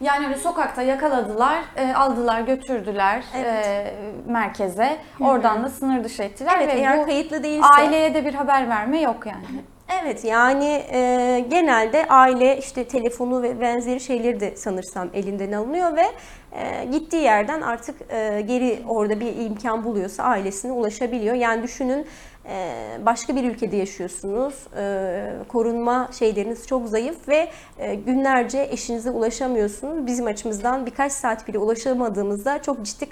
Yani 0.00 0.26
öyle 0.26 0.38
sokakta 0.38 0.82
yakaladılar, 0.82 1.58
e, 1.76 1.94
aldılar, 1.94 2.40
götürdüler 2.40 3.24
Evet. 3.36 3.66
e, 3.66 3.94
merkeze. 4.26 4.96
Oradan 5.20 5.64
da 5.64 5.68
sınır 5.68 6.04
dışı 6.04 6.22
ettiler 6.22 6.54
Evet, 6.58 6.74
ve 6.74 6.78
eğer 6.78 6.98
bu 6.98 7.04
kayıtlı 7.04 7.42
değilse... 7.42 7.66
aileye 7.66 8.14
de 8.14 8.24
bir 8.24 8.34
haber 8.34 8.68
verme 8.68 9.00
yok 9.00 9.26
yani. 9.26 9.62
Evet 9.88 10.24
yani 10.24 10.84
e, 10.92 11.44
genelde 11.50 12.08
aile 12.08 12.58
işte 12.58 12.84
telefonu 12.84 13.42
ve 13.42 13.60
benzeri 13.60 14.00
şeyleri 14.00 14.40
de 14.40 14.56
sanırsam 14.56 15.08
elinden 15.14 15.52
alınıyor 15.52 15.96
ve 15.96 16.04
e, 16.52 16.84
gittiği 16.84 17.22
yerden 17.22 17.60
artık 17.60 17.96
e, 18.12 18.40
geri 18.40 18.82
orada 18.88 19.20
bir 19.20 19.36
imkan 19.36 19.84
buluyorsa 19.84 20.22
ailesine 20.22 20.72
ulaşabiliyor. 20.72 21.34
Yani 21.34 21.62
düşünün 21.62 22.06
e, 22.48 22.70
başka 23.06 23.36
bir 23.36 23.44
ülkede 23.44 23.76
yaşıyorsunuz, 23.76 24.54
e, 24.76 25.32
korunma 25.48 26.10
şeyleriniz 26.18 26.66
çok 26.66 26.88
zayıf 26.88 27.28
ve 27.28 27.48
e, 27.78 27.94
günlerce 27.94 28.68
eşinize 28.70 29.10
ulaşamıyorsunuz. 29.10 30.06
Bizim 30.06 30.26
açımızdan 30.26 30.86
birkaç 30.86 31.12
saat 31.12 31.48
bile 31.48 31.58
ulaşamadığımızda 31.58 32.62
çok 32.62 32.82
ciddi 32.82 33.08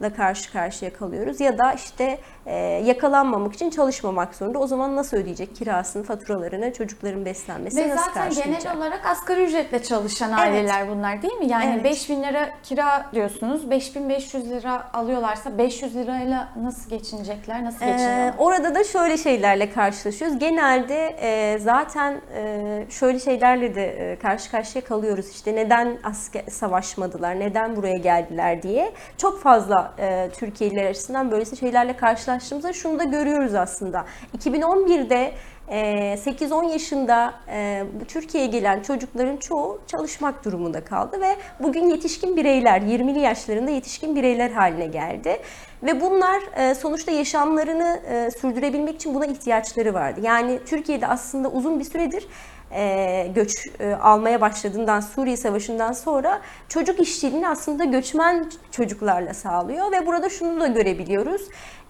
kaygılarla 0.00 0.16
karşı 0.16 0.52
karşıya 0.52 0.92
kalıyoruz. 0.92 1.40
Ya 1.40 1.58
da 1.58 1.72
işte 1.72 2.18
e, 2.46 2.54
yakalanmamak 2.84 3.54
için 3.54 3.70
çalışmamak 3.70 4.34
zorunda. 4.34 4.58
O 4.58 4.66
zaman 4.66 4.96
nasıl 4.96 5.16
ödeyecek 5.16 5.56
kirasını, 5.56 6.02
faturalarını, 6.02 6.72
çocukların 6.72 7.24
beslenmesi 7.24 7.76
Ve 7.76 7.88
nasıl 7.88 8.04
zaten 8.04 8.24
karşılayacak? 8.24 8.62
genel 8.62 8.76
olarak 8.76 9.06
asgari 9.06 9.44
ücretle 9.44 9.82
çalışan 9.82 10.32
aileler 10.32 10.88
bunlar 10.88 11.22
değil 11.22 11.34
mi? 11.34 11.46
Yani 11.48 11.70
Evet. 11.74 11.84
5000 11.84 12.22
lira 12.22 12.48
kira 12.62 13.06
diyorsunuz. 13.12 13.70
5500 13.70 14.50
lira 14.50 14.92
alıyorlarsa 14.92 15.58
500 15.58 15.94
lirayla 15.96 16.48
nasıl 16.62 16.90
geçinecekler? 16.90 17.64
Nasıl 17.64 17.84
Ee, 17.86 17.90
geçiniyorlar? 17.90 18.34
orada 18.38 18.74
da 18.74 18.84
şöyle 18.84 19.16
şeylerle 19.18 19.70
karşılaşıyoruz. 19.72 20.38
Genelde 20.38 21.06
e, 21.20 21.58
zaten 21.58 22.20
e, 22.36 22.86
şöyle 22.90 23.18
şeylerle 23.20 23.74
de 23.74 23.86
e, 23.86 24.18
karşı 24.18 24.50
karşıya 24.50 24.84
kalıyoruz. 24.84 25.30
İşte 25.30 25.54
neden 25.54 25.98
asker 26.04 26.44
savaşmadılar, 26.50 27.40
neden 27.40 27.76
buraya 27.76 27.96
geldiler 27.98 28.62
diye. 28.62 28.92
Çok 29.18 29.40
fazla 29.42 29.83
e, 29.98 30.30
Türkiye'liler 30.32 30.86
açısından 30.86 31.30
böylesi 31.30 31.56
şeylerle 31.56 31.96
karşılaştığımızda 31.96 32.72
şunu 32.72 32.98
da 32.98 33.04
görüyoruz 33.04 33.54
aslında. 33.54 34.04
2011'de 34.38 35.32
e, 35.68 35.78
8-10 36.14 36.72
yaşında 36.72 37.34
e, 37.48 37.84
Türkiye'ye 38.08 38.50
gelen 38.50 38.82
çocukların 38.82 39.36
çoğu 39.36 39.80
çalışmak 39.86 40.44
durumunda 40.44 40.84
kaldı 40.84 41.20
ve 41.20 41.36
bugün 41.60 41.88
yetişkin 41.90 42.36
bireyler, 42.36 42.80
20'li 42.80 43.20
yaşlarında 43.20 43.70
yetişkin 43.70 44.16
bireyler 44.16 44.50
haline 44.50 44.86
geldi. 44.86 45.40
Ve 45.82 46.00
bunlar 46.00 46.42
e, 46.56 46.74
sonuçta 46.74 47.12
yaşamlarını 47.12 48.00
e, 48.08 48.30
sürdürebilmek 48.30 48.94
için 48.94 49.14
buna 49.14 49.26
ihtiyaçları 49.26 49.94
vardı. 49.94 50.20
Yani 50.22 50.58
Türkiye'de 50.66 51.06
aslında 51.06 51.48
uzun 51.48 51.80
bir 51.80 51.84
süredir 51.84 52.26
e, 52.72 53.26
göç 53.34 53.66
e, 53.80 53.92
almaya 53.92 54.40
başladığından 54.40 55.00
Suriye 55.00 55.36
Savaşı'ndan 55.36 55.92
sonra 55.92 56.40
çocuk 56.68 57.00
işçiliğini 57.00 57.48
aslında 57.48 57.84
göçmen 57.84 58.50
çocuklarla 58.70 59.34
sağlıyor 59.34 59.92
ve 59.92 60.06
burada 60.06 60.28
şunu 60.28 60.60
da 60.60 60.66
görebiliyoruz. 60.66 61.42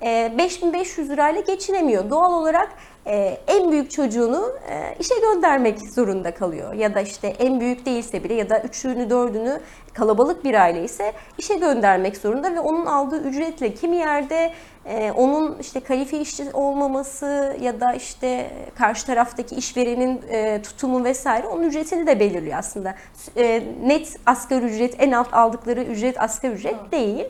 E, 0.02 0.32
5500 0.38 1.10
lirayla 1.10 1.40
geçinemiyor. 1.40 2.10
Doğal 2.10 2.32
olarak 2.32 2.68
e, 3.06 3.38
en 3.46 3.72
büyük 3.72 3.90
çocuğunu 3.90 4.52
e, 4.70 4.94
işe 5.00 5.14
göndermek 5.20 5.80
zorunda 5.80 6.34
kalıyor. 6.34 6.74
Ya 6.74 6.94
da 6.94 7.00
işte 7.00 7.28
en 7.28 7.60
büyük 7.60 7.86
değilse 7.86 8.24
bile 8.24 8.34
ya 8.34 8.50
da 8.50 8.60
üçünü 8.60 9.10
dördünü 9.10 9.60
kalabalık 9.92 10.44
bir 10.44 10.54
aile 10.54 10.84
ise 10.84 11.12
işe 11.38 11.54
göndermek 11.54 12.16
zorunda 12.16 12.54
ve 12.54 12.60
onun 12.60 12.86
aldığı 12.86 13.22
ücretle 13.22 13.74
kimi 13.74 13.96
yerde 13.96 14.52
e, 14.86 15.12
onun 15.12 15.58
işte 15.60 15.80
kalifiye 15.80 16.22
işçi 16.22 16.44
olmaması 16.52 17.56
ya 17.60 17.80
da 17.80 17.94
işte 17.94 18.50
karşı 18.78 19.06
taraftaki 19.06 19.54
işverenin 19.54 20.22
e, 20.30 20.62
tutumu 20.62 21.04
vesaire 21.04 21.46
onun 21.46 21.62
ücretini 21.62 22.06
de 22.06 22.20
belirliyor 22.20 22.58
aslında. 22.58 22.94
E, 23.36 23.62
net 23.84 24.16
asgari 24.26 24.64
ücret, 24.64 24.94
en 24.98 25.12
alt 25.12 25.34
aldıkları 25.34 25.82
ücret 25.82 26.22
asgari 26.22 26.52
ücret 26.52 26.92
değil. 26.92 27.24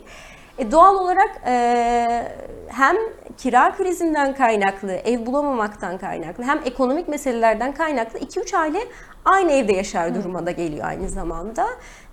E, 0.57 0.71
doğal 0.71 0.95
olarak 0.95 1.41
e, 1.47 2.31
hem 2.67 2.95
kira 3.37 3.75
krizinden 3.75 4.35
kaynaklı, 4.35 4.91
ev 4.91 5.25
bulamamaktan 5.25 5.97
kaynaklı, 5.97 6.43
hem 6.43 6.61
ekonomik 6.65 7.07
meselelerden 7.07 7.73
kaynaklı 7.73 8.19
2-3 8.19 8.57
aile 8.57 8.79
aynı 9.25 9.51
evde 9.51 9.73
yaşar 9.73 10.15
duruma 10.15 10.45
da 10.45 10.51
geliyor 10.51 10.85
aynı 10.85 11.09
zamanda. 11.09 11.67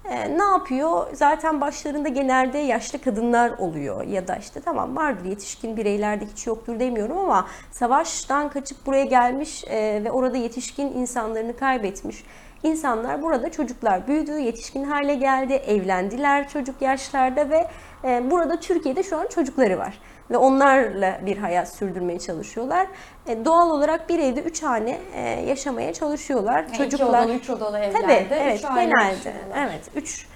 E, 0.04 0.38
ne 0.38 0.42
yapıyor? 0.42 1.06
Zaten 1.12 1.60
başlarında 1.60 2.08
genelde 2.08 2.58
yaşlı 2.58 3.00
kadınlar 3.00 3.50
oluyor 3.58 4.04
ya 4.04 4.28
da 4.28 4.36
işte 4.36 4.60
tamam 4.60 4.96
vardır 4.96 5.24
yetişkin 5.24 5.76
bireylerde 5.76 6.26
hiç 6.26 6.46
yoktur 6.46 6.80
demiyorum 6.80 7.18
ama 7.18 7.46
savaştan 7.70 8.48
kaçıp 8.48 8.86
buraya 8.86 9.04
gelmiş 9.04 9.64
e, 9.64 10.04
ve 10.04 10.10
orada 10.10 10.36
yetişkin 10.36 10.86
insanlarını 10.86 11.56
kaybetmiş 11.56 12.24
insanlar 12.62 13.22
burada 13.22 13.50
çocuklar 13.50 14.06
büyüdü, 14.06 14.38
yetişkin 14.38 14.84
hale 14.84 15.14
geldi, 15.14 15.52
evlendiler 15.52 16.48
çocuk 16.48 16.82
yaşlarda 16.82 17.50
ve 17.50 17.66
e, 18.04 18.30
burada 18.30 18.60
Türkiye'de 18.60 19.02
şu 19.02 19.16
an 19.16 19.26
çocukları 19.26 19.78
var 19.78 19.98
ve 20.30 20.36
onlarla 20.36 21.20
bir 21.26 21.36
hayat 21.38 21.74
sürdürmeye 21.74 22.18
çalışıyorlar. 22.18 22.86
E, 23.26 23.44
doğal 23.44 23.70
olarak 23.70 24.08
bir 24.08 24.18
evde 24.18 24.40
üç 24.40 24.62
hane 24.62 24.98
e, 25.14 25.20
yaşamaya 25.48 25.92
çalışıyorlar. 25.92 26.58
Yani 26.58 26.76
Çocuklar 26.76 27.06
iki 27.06 27.24
odalı, 27.24 27.34
üç 27.34 27.50
odalı 27.50 27.78
evlerde. 27.78 28.00
Tabii, 28.00 28.34
üç 28.34 28.42
evet 28.42 28.64
aile 28.64 28.90
genelde. 28.90 29.32
Evet, 29.56 29.82
üç 29.94 30.26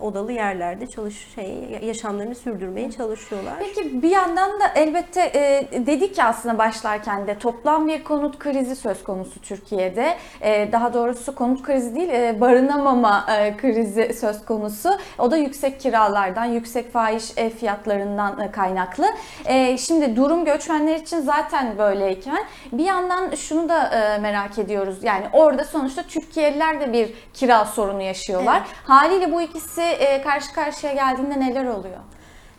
odalı 0.00 0.32
yerlerde 0.32 0.86
çalış 0.86 1.28
şey 1.34 1.78
yaşamlarını 1.82 2.34
sürdürmeye 2.34 2.92
çalışıyorlar. 2.92 3.54
Peki 3.58 4.02
bir 4.02 4.10
yandan 4.10 4.60
da 4.60 4.64
elbette 4.74 5.20
e, 5.20 5.68
dedik 5.86 6.14
ki 6.14 6.24
aslında 6.24 6.58
başlarken 6.58 7.26
de 7.26 7.38
toplam 7.38 7.88
bir 7.88 8.04
konut 8.04 8.38
krizi 8.38 8.76
söz 8.76 9.04
konusu 9.04 9.40
Türkiye'de. 9.40 10.16
E, 10.40 10.72
daha 10.72 10.94
doğrusu 10.94 11.34
konut 11.34 11.62
krizi 11.62 11.96
değil 11.96 12.08
e, 12.08 12.40
barınamama 12.40 13.26
e, 13.38 13.56
krizi 13.56 14.14
söz 14.14 14.44
konusu. 14.44 14.90
O 15.18 15.30
da 15.30 15.36
yüksek 15.36 15.80
kiralardan, 15.80 16.44
yüksek 16.44 16.92
fahiş 16.92 17.38
ev 17.38 17.50
fiyatlarından 17.50 18.40
e, 18.40 18.50
kaynaklı. 18.50 19.06
E, 19.44 19.78
şimdi 19.78 20.16
durum 20.16 20.44
göçmenler 20.44 20.96
için 20.96 21.20
zaten 21.20 21.78
böyleyken 21.78 22.44
bir 22.72 22.84
yandan 22.84 23.34
şunu 23.34 23.68
da 23.68 23.88
e, 23.88 24.18
merak 24.18 24.58
ediyoruz. 24.58 24.96
Yani 25.02 25.24
orada 25.32 25.64
sonuçta 25.64 26.02
Türkiye'liler 26.02 26.80
de 26.80 26.92
bir 26.92 27.14
kira 27.34 27.64
sorunu 27.64 28.02
yaşıyorlar. 28.02 28.56
Evet. 28.56 28.76
Haliyle 28.84 29.32
bu 29.32 29.43
ikisi 29.44 29.82
e, 29.82 30.22
karşı 30.22 30.54
karşıya 30.54 30.92
geldiğinde 30.92 31.40
neler 31.40 31.64
oluyor? 31.64 31.98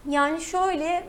Yani 0.09 0.41
şöyle 0.41 1.03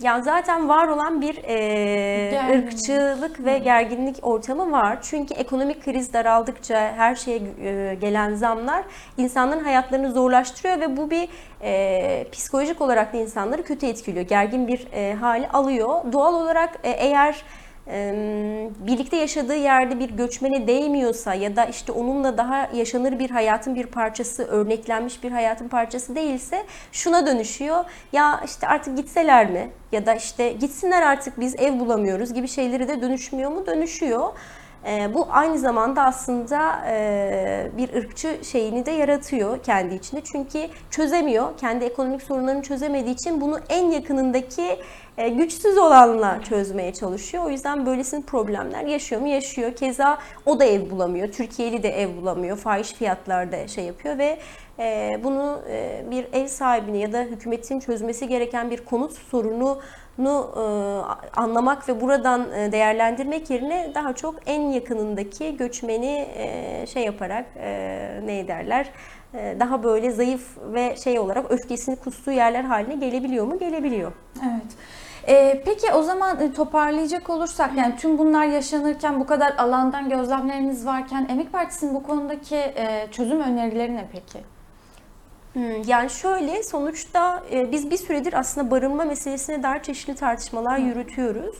ya 0.00 0.20
zaten 0.20 0.68
var 0.68 0.88
olan 0.88 1.20
bir 1.20 1.36
e, 1.44 2.58
ırkçılık 2.58 3.44
ve 3.44 3.58
gerginlik 3.58 4.16
ortamı 4.22 4.72
var. 4.72 4.98
Çünkü 5.02 5.34
ekonomik 5.34 5.84
kriz 5.84 6.12
daraldıkça 6.12 6.92
her 6.96 7.14
şeye 7.14 7.40
e, 7.62 7.94
gelen 7.94 8.34
zamlar 8.34 8.84
insanların 9.16 9.64
hayatlarını 9.64 10.12
zorlaştırıyor 10.12 10.80
ve 10.80 10.96
bu 10.96 11.10
bir 11.10 11.28
e, 11.62 12.26
psikolojik 12.32 12.80
olarak 12.80 13.12
da 13.12 13.16
insanları 13.16 13.62
kötü 13.62 13.86
etkiliyor. 13.86 14.26
Gergin 14.26 14.68
bir 14.68 14.86
e, 14.92 15.14
hali 15.14 15.48
alıyor. 15.48 16.12
Doğal 16.12 16.34
olarak 16.34 16.78
e, 16.84 16.90
eğer 16.90 17.42
birlikte 18.86 19.16
yaşadığı 19.16 19.56
yerde 19.56 19.98
bir 19.98 20.10
göçmene 20.10 20.66
değmiyorsa 20.66 21.34
ya 21.34 21.56
da 21.56 21.64
işte 21.64 21.92
onunla 21.92 22.38
daha 22.38 22.70
yaşanır 22.74 23.18
bir 23.18 23.30
hayatın 23.30 23.74
bir 23.74 23.86
parçası, 23.86 24.44
örneklenmiş 24.44 25.22
bir 25.22 25.32
hayatın 25.32 25.68
parçası 25.68 26.16
değilse 26.16 26.66
şuna 26.92 27.26
dönüşüyor. 27.26 27.84
Ya 28.12 28.40
işte 28.44 28.68
artık 28.68 28.96
gitseler 28.96 29.50
mi? 29.50 29.70
Ya 29.92 30.06
da 30.06 30.14
işte 30.14 30.52
gitsinler 30.52 31.02
artık 31.02 31.40
biz 31.40 31.54
ev 31.58 31.78
bulamıyoruz 31.78 32.34
gibi 32.34 32.48
şeyleri 32.48 32.88
de 32.88 33.02
dönüşmüyor 33.02 33.50
mu? 33.50 33.66
Dönüşüyor. 33.66 34.28
E, 34.86 35.14
bu 35.14 35.26
aynı 35.30 35.58
zamanda 35.58 36.02
aslında 36.02 36.84
e, 36.88 37.70
bir 37.76 37.94
ırkçı 37.94 38.38
şeyini 38.44 38.86
de 38.86 38.90
yaratıyor 38.90 39.62
kendi 39.62 39.94
içinde. 39.94 40.20
Çünkü 40.24 40.68
çözemiyor. 40.90 41.58
Kendi 41.58 41.84
ekonomik 41.84 42.22
sorunlarını 42.22 42.62
çözemediği 42.62 43.14
için 43.14 43.40
bunu 43.40 43.60
en 43.68 43.90
yakınındaki 43.90 44.78
e, 45.18 45.28
güçsüz 45.28 45.78
olanla 45.78 46.40
çözmeye 46.48 46.92
çalışıyor. 46.92 47.44
O 47.44 47.50
yüzden 47.50 47.86
böylesine 47.86 48.22
problemler 48.22 48.84
yaşıyor 48.84 49.20
mu? 49.20 49.28
Yaşıyor. 49.28 49.74
Keza 49.74 50.18
o 50.46 50.60
da 50.60 50.64
ev 50.64 50.90
bulamıyor. 50.90 51.32
Türkiye'li 51.32 51.82
de 51.82 51.88
ev 52.02 52.16
bulamıyor. 52.16 52.56
Fahiş 52.56 52.92
fiyatlarda 52.92 53.68
şey 53.68 53.84
yapıyor 53.84 54.18
ve 54.18 54.38
e, 54.78 55.20
bunu 55.24 55.60
e, 55.70 56.04
bir 56.10 56.26
ev 56.32 56.46
sahibine 56.46 56.98
ya 56.98 57.12
da 57.12 57.20
hükümetin 57.22 57.80
çözmesi 57.80 58.28
gereken 58.28 58.70
bir 58.70 58.84
konut 58.84 59.12
sorunu 59.12 59.78
nu 60.18 60.50
e, 60.56 60.60
anlamak 61.40 61.88
ve 61.88 62.00
buradan 62.00 62.52
e, 62.52 62.72
değerlendirmek 62.72 63.50
yerine 63.50 63.92
daha 63.94 64.12
çok 64.12 64.34
en 64.46 64.60
yakınındaki 64.60 65.56
göçmeni 65.56 66.28
e, 66.36 66.86
şey 66.86 67.04
yaparak 67.04 67.46
e, 67.56 68.20
ne 68.24 68.48
derler 68.48 68.90
e, 69.34 69.56
daha 69.60 69.82
böyle 69.82 70.10
zayıf 70.10 70.56
ve 70.72 70.96
şey 70.96 71.18
olarak 71.18 71.50
öfkesini 71.50 71.96
kustuğu 71.96 72.32
yerler 72.32 72.64
haline 72.64 72.94
gelebiliyor 72.94 73.46
mu? 73.46 73.58
Gelebiliyor. 73.58 74.12
Evet. 74.42 74.76
Ee, 75.28 75.62
peki 75.64 75.92
o 75.92 76.02
zaman 76.02 76.40
e, 76.40 76.52
toparlayacak 76.52 77.30
olursak 77.30 77.70
yani 77.76 77.96
tüm 77.96 78.18
bunlar 78.18 78.44
yaşanırken 78.46 79.20
bu 79.20 79.26
kadar 79.26 79.54
alandan 79.58 80.08
gözlemleriniz 80.08 80.86
varken 80.86 81.26
Emek 81.30 81.52
Partisi'nin 81.52 81.94
bu 81.94 82.02
konudaki 82.02 82.56
e, 82.56 83.08
çözüm 83.10 83.40
önerileri 83.40 83.96
ne 83.96 84.08
peki? 84.12 84.44
Hmm, 85.52 85.82
Yani 85.86 86.10
şöyle 86.10 86.62
sonuçta 86.62 87.44
e, 87.52 87.72
biz 87.72 87.90
bir 87.90 87.96
süredir 87.96 88.32
aslında 88.38 88.70
barınma 88.70 89.04
meselesine 89.04 89.62
dair 89.62 89.82
çeşitli 89.82 90.14
tartışmalar 90.14 90.78
yürütüyoruz. 90.78 91.56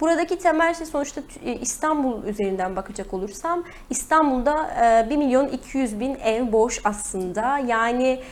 Buradaki 0.00 0.38
temel 0.38 0.74
şey 0.74 0.86
sonuçta 0.86 1.20
e, 1.44 1.52
İstanbul 1.54 2.24
üzerinden 2.24 2.76
bakacak 2.76 3.14
olursam 3.14 3.64
İstanbul'da 3.90 4.70
e, 5.06 5.10
1 5.10 5.16
milyon 5.16 5.48
200 5.48 6.00
bin 6.00 6.14
ev 6.14 6.52
boş 6.52 6.80
aslında. 6.84 7.58
Yani 7.58 8.08
e, 8.08 8.22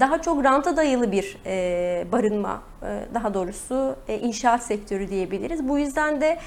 daha 0.00 0.22
çok 0.22 0.44
ranta 0.44 0.76
dayalı 0.76 1.12
bir 1.12 1.36
e, 1.46 2.04
barınma 2.12 2.62
e, 2.82 3.14
daha 3.14 3.34
doğrusu 3.34 3.96
e, 4.08 4.18
inşaat 4.18 4.62
sektörü 4.62 5.08
diyebiliriz. 5.08 5.68
Bu 5.68 5.78
yüzden 5.78 6.20
de 6.20 6.38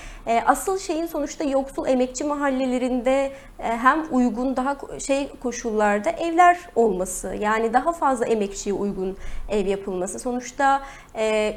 asıl 0.46 0.80
şeyin 0.80 1.06
sonuçta 1.06 1.44
yoksul 1.44 1.88
emekçi 1.88 2.24
mahallelerinde 2.24 3.32
hem 3.58 4.06
uygun 4.12 4.56
daha 4.56 4.78
şey 5.00 5.30
koşullarda 5.44 6.10
evler 6.10 6.60
olması 6.76 7.36
yani 7.40 7.74
daha 7.74 7.92
fazla 7.92 8.26
emekçiye 8.26 8.76
uygun 8.76 9.18
ev 9.50 9.68
yapılması. 9.68 10.20
Sonuçta 10.20 10.82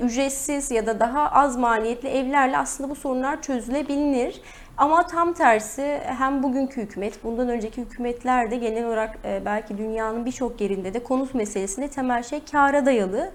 ücretsiz 0.01 0.71
ya 0.71 0.87
da 0.87 1.01
daha 1.01 1.31
az 1.31 1.57
maliyetli 1.57 2.09
evlerle 2.09 2.59
aslında 2.59 2.91
bu 2.91 2.95
sorunlar 2.95 3.43
çözülebilir. 3.43 4.41
Ama 4.79 5.07
tam 5.07 5.35
tersi 5.35 6.01
hem 6.05 6.43
bugünkü 6.43 6.83
hükümet, 6.83 7.25
bundan 7.25 7.49
önceki 7.49 7.81
hükümetler 7.83 8.51
de 8.51 8.57
genel 8.57 8.87
olarak 8.87 9.19
e, 9.25 9.43
belki 9.45 9.79
dünyanın 9.79 10.27
birçok 10.27 10.61
yerinde 10.61 10.95
de 10.95 11.03
konut 11.03 11.35
meselesinde 11.35 11.89
temel 11.89 12.23
şey 12.23 12.41
kâra 12.45 12.87
dayalı. 12.87 13.31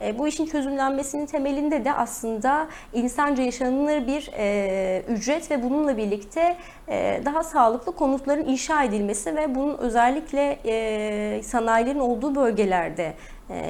E, 0.00 0.18
Bu 0.18 0.28
işin 0.28 0.46
çözümlenmesinin 0.46 1.26
temelinde 1.26 1.84
de 1.84 1.92
aslında 1.92 2.68
insanca 2.92 3.42
yaşanılır 3.42 4.06
bir 4.06 4.30
e, 4.38 5.02
ücret 5.08 5.50
ve 5.50 5.62
bununla 5.62 5.96
birlikte 5.96 6.56
e, 6.88 7.22
daha 7.24 7.42
sağlıklı 7.42 7.92
konutların 7.92 8.44
inşa 8.44 8.84
edilmesi 8.84 9.36
ve 9.36 9.54
bunun 9.54 9.78
özellikle 9.78 10.58
e, 10.64 11.42
sanayilerin 11.42 11.98
olduğu 11.98 12.34
bölgelerde 12.34 13.14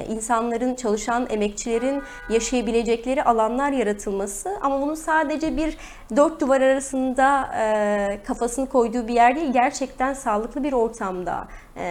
insanların, 0.09 0.75
çalışan 0.75 1.27
emekçilerin 1.29 2.03
yaşayabilecekleri 2.29 3.23
alanlar 3.23 3.71
yaratılması 3.71 4.57
ama 4.61 4.81
bunu 4.81 4.95
sadece 4.95 5.57
bir 5.57 5.77
dört 6.15 6.41
duvar 6.41 6.61
arasında 6.61 7.51
e, 7.59 8.19
kafasını 8.27 8.69
koyduğu 8.69 9.07
bir 9.07 9.13
yer 9.13 9.35
değil, 9.35 9.53
gerçekten 9.53 10.13
sağlıklı 10.13 10.63
bir 10.63 10.73
ortamda 10.73 11.47
e, 11.75 11.83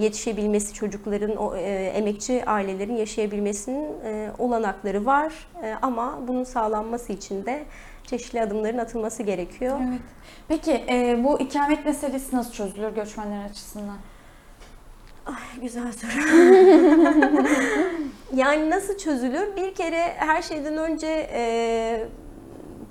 yetişebilmesi, 0.00 0.74
çocukların, 0.74 1.36
o, 1.36 1.56
e, 1.56 1.60
emekçi 1.86 2.44
ailelerin 2.46 2.96
yaşayabilmesinin 2.96 3.88
olanakları 4.38 5.06
var 5.06 5.32
ama 5.82 6.18
bunun 6.28 6.44
sağlanması 6.44 7.12
için 7.12 7.46
de 7.46 7.64
çeşitli 8.04 8.42
adımların 8.42 8.78
atılması 8.78 9.22
gerekiyor. 9.22 9.80
Evet. 9.88 10.00
Peki 10.48 10.84
bu 11.24 11.40
ikamet 11.40 11.86
meselesi 11.86 12.36
nasıl 12.36 12.52
çözülür 12.52 12.94
göçmenler 12.94 13.44
açısından? 13.44 13.96
Ay, 15.26 15.60
güzel 15.62 15.92
soru. 15.92 16.10
yani 18.34 18.70
nasıl 18.70 18.98
çözülür? 18.98 19.56
Bir 19.56 19.74
kere 19.74 20.14
her 20.16 20.42
şeyden 20.42 20.76
önce 20.76 21.06
e, 21.32 22.06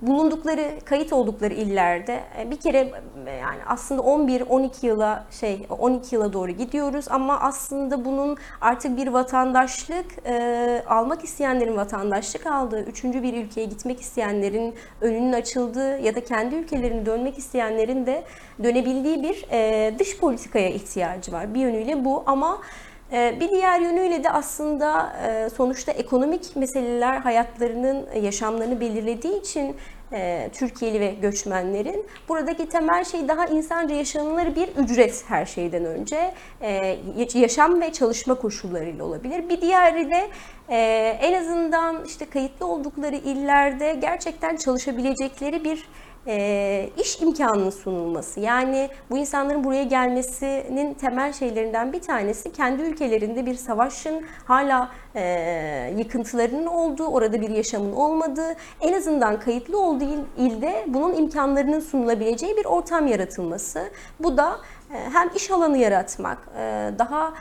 bulundukları, 0.01 0.71
kayıt 0.85 1.13
oldukları 1.13 1.53
illerde 1.53 2.19
e, 2.39 2.51
bir 2.51 2.55
kere 2.55 2.91
e, 3.27 3.31
yani 3.31 3.59
aslında 3.65 4.01
11-12 4.01 4.85
yıla 4.85 5.25
şey 5.31 5.65
12 5.69 6.15
yıla 6.15 6.33
doğru 6.33 6.51
gidiyoruz 6.51 7.05
ama 7.09 7.39
aslında 7.39 8.05
bunun 8.05 8.37
artık 8.61 8.97
bir 8.97 9.07
vatandaşlık 9.07 10.05
e, 10.25 10.83
almak 10.87 11.23
isteyenlerin 11.23 11.77
vatandaşlık 11.77 12.45
aldığı, 12.45 12.83
üçüncü 12.83 13.23
bir 13.23 13.33
ülkeye 13.33 13.65
gitmek 13.65 14.01
isteyenlerin 14.01 14.75
önünün 15.01 15.33
açıldığı 15.33 15.99
ya 15.99 16.15
da 16.15 16.23
kendi 16.23 16.55
ülkelerine 16.55 17.05
dönmek 17.05 17.37
isteyenlerin 17.37 18.05
de 18.05 18.23
dönebildiği 18.63 19.23
bir 19.23 19.45
e, 19.51 19.93
dış 19.99 20.17
politikaya 20.17 20.69
ihtiyacı 20.69 21.31
var. 21.31 21.53
Bir 21.53 21.59
yönüyle 21.59 22.05
bu 22.05 22.23
ama 22.25 22.61
Bir 23.11 23.49
diğer 23.49 23.79
yönüyle 23.79 24.23
de 24.23 24.29
aslında 24.29 25.13
e, 25.27 25.49
sonuçta 25.49 25.91
ekonomik 25.91 26.55
meseleler 26.55 27.17
hayatlarının, 27.17 28.05
e, 28.13 28.19
yaşamlarını 28.19 28.79
belirlediği 28.79 29.39
için 29.39 29.75
e, 30.13 30.49
Türkiye'li 30.53 30.99
ve 30.99 31.11
göçmenlerin 31.21 32.05
buradaki 32.29 32.69
temel 32.69 33.03
şey 33.03 33.27
daha 33.27 33.45
insanca 33.45 33.95
yaşanılır 33.95 34.55
bir 34.55 34.67
ücret 34.67 35.23
her 35.27 35.45
şeyden 35.45 35.85
önce. 35.85 36.33
Yaşam 37.33 37.81
ve 37.81 37.91
çalışma 37.93 38.35
koşullarıyla 38.35 39.05
olabilir. 39.05 39.49
Bir 39.49 39.61
diğeri 39.61 40.11
de 40.11 40.29
en 41.21 41.33
azından 41.33 42.05
işte 42.05 42.25
kayıtlı 42.25 42.65
oldukları 42.65 43.15
illerde 43.15 43.97
gerçekten 44.01 44.55
çalışabilecekleri 44.55 45.63
bir 45.63 45.87
e, 46.27 46.89
iş 46.97 47.21
imkanının 47.21 47.69
sunulması. 47.69 48.39
Yani 48.39 48.89
bu 49.09 49.17
insanların 49.17 49.63
buraya 49.63 49.83
gelmesinin 49.83 50.93
temel 50.93 51.33
şeylerinden 51.33 51.93
bir 51.93 52.01
tanesi 52.01 52.51
kendi 52.51 52.81
ülkelerinde 52.81 53.45
bir 53.45 53.55
savaşın 53.55 54.25
hala 54.45 54.91
e, 55.15 55.93
yıkıntılarının 55.97 56.65
olduğu, 56.65 57.07
orada 57.07 57.41
bir 57.41 57.49
yaşamın 57.49 57.93
olmadığı, 57.93 58.55
en 58.81 58.93
azından 58.93 59.39
kayıtlı 59.39 59.79
olduğu 59.81 60.03
il- 60.03 60.45
ilde 60.45 60.85
bunun 60.87 61.13
imkanlarının 61.15 61.79
sunulabileceği 61.79 62.57
bir 62.57 62.65
ortam 62.65 63.07
yaratılması. 63.07 63.83
Bu 64.19 64.37
da 64.37 64.57
hem 65.13 65.29
iş 65.35 65.51
alanı 65.51 65.77
yaratmak, 65.77 66.37
daha 66.99 67.33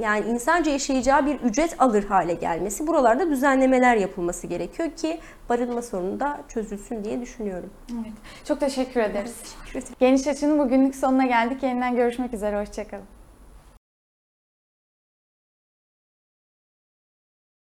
yani 0.00 0.26
insanca 0.30 0.70
yaşayacağı 0.70 1.26
bir 1.26 1.40
ücret 1.40 1.82
alır 1.82 2.04
hale 2.04 2.34
gelmesi, 2.34 2.86
buralarda 2.86 3.30
düzenlemeler 3.30 3.96
yapılması 3.96 4.46
gerekiyor 4.46 4.90
ki 4.90 5.20
barınma 5.48 5.82
sorunu 5.82 6.20
da 6.20 6.40
çözülsün 6.48 7.04
diye 7.04 7.20
düşünüyorum. 7.20 7.70
Evet. 7.92 8.12
Çok 8.44 8.60
teşekkür 8.60 9.00
ederiz. 9.00 9.36
Teşekkür 9.42 9.78
ederim. 9.78 9.94
Geniş 10.00 10.26
Açı'nın 10.26 10.58
bugünlük 10.58 10.96
sonuna 10.96 11.26
geldik. 11.26 11.62
Yeniden 11.62 11.96
görüşmek 11.96 12.34
üzere. 12.34 12.60
Hoşçakalın. 12.60 13.19